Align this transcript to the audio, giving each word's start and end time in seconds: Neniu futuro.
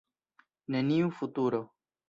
Neniu 0.75 1.11
futuro. 1.21 1.65